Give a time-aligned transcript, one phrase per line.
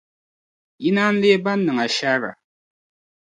[0.81, 2.31] Yi naan leei ban niŋ ashaara.